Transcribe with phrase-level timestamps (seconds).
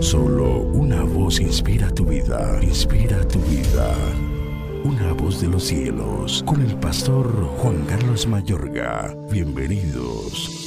[0.00, 3.94] Solo una voz inspira tu vida, inspira tu vida.
[4.84, 7.26] Una voz de los cielos, con el pastor
[7.58, 9.16] Juan Carlos Mayorga.
[9.30, 10.66] Bienvenidos.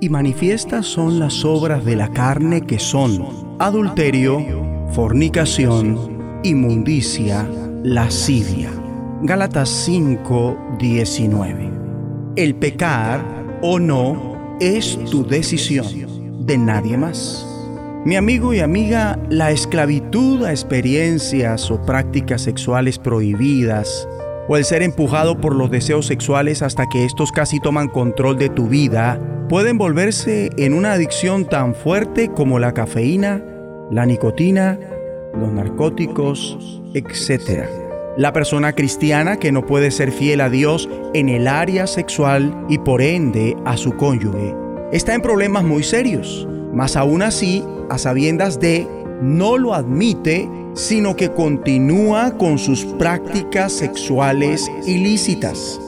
[0.00, 4.44] Y manifiestas son las obras de la carne que son adulterio,
[4.92, 7.48] fornicación, inmundicia,
[7.82, 8.70] lascivia.
[9.22, 11.70] Gálatas 5, 19.
[12.36, 15.86] El pecar o no es tu decisión,
[16.46, 17.46] de nadie más.
[18.04, 24.08] Mi amigo y amiga, la esclavitud a experiencias o prácticas sexuales prohibidas,
[24.48, 28.48] o el ser empujado por los deseos sexuales hasta que estos casi toman control de
[28.48, 33.42] tu vida, pueden volverse en una adicción tan fuerte como la cafeína,
[33.90, 34.78] la nicotina,
[35.34, 37.64] los narcóticos, etc.
[38.16, 42.78] La persona cristiana que no puede ser fiel a Dios en el área sexual y
[42.78, 44.54] por ende a su cónyuge,
[44.92, 46.46] está en problemas muy serios.
[46.72, 48.86] Mas aún así a sabiendas de,
[49.22, 55.80] no lo admite, sino que continúa con sus prácticas sexuales ilícitas.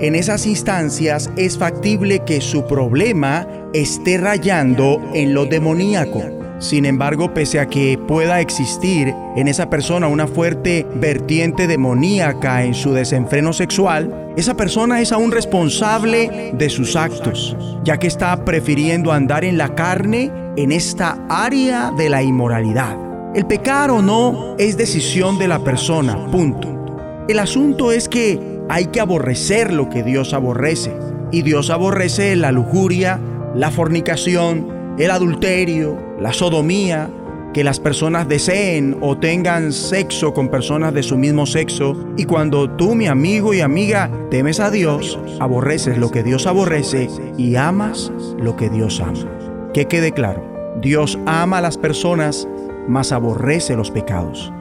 [0.00, 6.39] En esas instancias es factible que su problema esté rayando en lo demoníaco.
[6.60, 12.74] Sin embargo, pese a que pueda existir en esa persona una fuerte vertiente demoníaca en
[12.74, 19.10] su desenfreno sexual, esa persona es aún responsable de sus actos, ya que está prefiriendo
[19.10, 22.94] andar en la carne en esta área de la inmoralidad.
[23.34, 27.24] El pecar o no es decisión de la persona, punto.
[27.26, 28.38] El asunto es que
[28.68, 30.92] hay que aborrecer lo que Dios aborrece.
[31.32, 33.18] Y Dios aborrece la lujuria,
[33.54, 37.10] la fornicación, el adulterio, la sodomía,
[37.52, 41.96] que las personas deseen o tengan sexo con personas de su mismo sexo.
[42.16, 47.08] Y cuando tú, mi amigo y amiga, temes a Dios, aborreces lo que Dios aborrece
[47.36, 49.28] y amas lo que Dios ama.
[49.74, 50.44] Que quede claro,
[50.80, 52.46] Dios ama a las personas,
[52.88, 54.52] mas aborrece los pecados.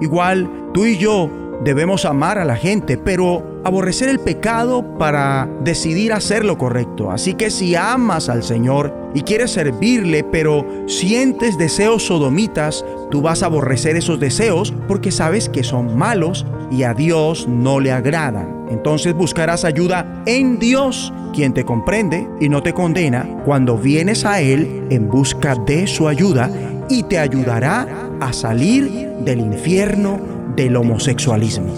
[0.00, 1.28] Igual, tú y yo
[1.64, 7.10] debemos amar a la gente, pero aborrecer el pecado para decidir hacer lo correcto.
[7.10, 13.42] Así que si amas al Señor y quieres servirle, pero sientes deseos sodomitas, tú vas
[13.42, 18.66] a aborrecer esos deseos porque sabes que son malos y a Dios no le agradan.
[18.70, 24.40] Entonces buscarás ayuda en Dios, quien te comprende y no te condena cuando vienes a
[24.40, 26.50] Él en busca de su ayuda
[26.90, 31.74] y te ayudará a salir del infierno del homosexualismo.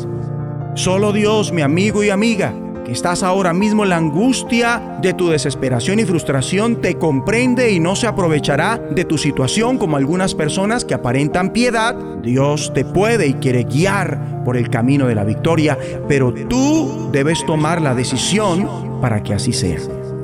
[0.75, 2.55] Solo Dios, mi amigo y amiga,
[2.85, 7.81] que estás ahora mismo en la angustia de tu desesperación y frustración, te comprende y
[7.81, 11.95] no se aprovechará de tu situación como algunas personas que aparentan piedad.
[12.23, 15.77] Dios te puede y quiere guiar por el camino de la victoria,
[16.09, 19.79] pero tú debes tomar la decisión para que así sea.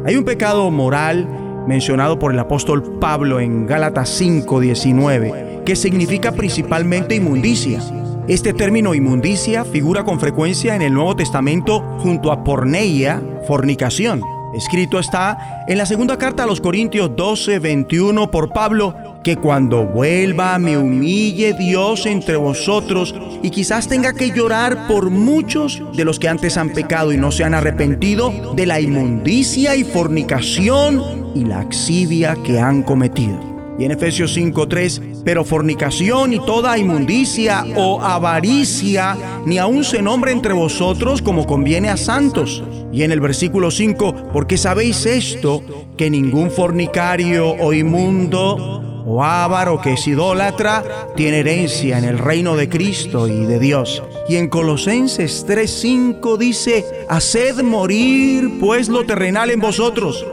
[0.05, 1.29] Hay un pecado moral
[1.67, 7.81] mencionado por el apóstol Pablo en Gálatas 5:19, que significa principalmente inmundicia
[8.29, 14.21] este término inmundicia figura con frecuencia en el Nuevo Testamento junto a porneia, fornicación.
[14.53, 19.85] Escrito está en la segunda carta a los Corintios 12, 21 por Pablo, que cuando
[19.85, 26.19] vuelva me humille Dios entre vosotros y quizás tenga que llorar por muchos de los
[26.19, 31.45] que antes han pecado y no se han arrepentido de la inmundicia y fornicación y
[31.45, 33.56] la axivia que han cometido.
[33.79, 40.33] Y en Efesios 5:3, pero fornicación y toda inmundicia o avaricia ni aun se nombre
[40.33, 42.63] entre vosotros como conviene a santos.
[42.93, 45.63] Y en el versículo 5, porque sabéis esto,
[45.97, 50.83] que ningún fornicario o inmundo o avaro que es idólatra
[51.15, 54.03] tiene herencia en el reino de Cristo y de Dios.
[54.29, 60.27] Y en Colosenses 3:5 dice, haced morir pues lo terrenal en vosotros,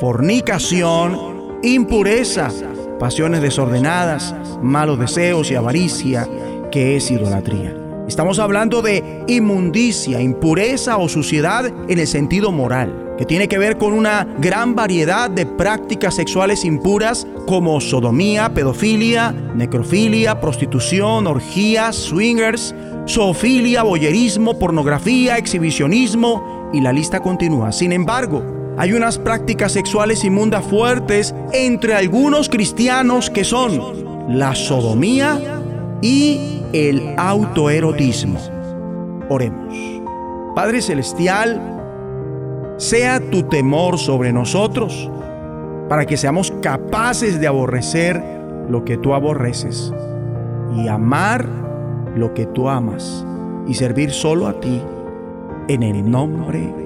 [0.00, 2.50] fornicación, impureza,
[2.98, 6.28] pasiones desordenadas, malos deseos y avaricia,
[6.70, 7.74] que es idolatría.
[8.08, 13.78] Estamos hablando de inmundicia, impureza o suciedad en el sentido moral, que tiene que ver
[13.78, 22.74] con una gran variedad de prácticas sexuales impuras como sodomía, pedofilia, necrofilia, prostitución, orgías, swingers,
[23.08, 27.72] zoofilia, boyerismo, pornografía, exhibicionismo y la lista continúa.
[27.72, 33.80] Sin embargo, hay unas prácticas sexuales inmundas fuertes entre algunos cristianos que son
[34.28, 35.40] la sodomía
[36.02, 38.38] y el autoerotismo.
[39.28, 39.74] Oremos.
[40.54, 41.76] Padre Celestial,
[42.76, 45.10] sea tu temor sobre nosotros
[45.88, 48.22] para que seamos capaces de aborrecer
[48.68, 49.92] lo que tú aborreces
[50.76, 51.48] y amar
[52.14, 53.24] lo que tú amas
[53.66, 54.82] y servir solo a ti
[55.68, 56.85] en el nombre de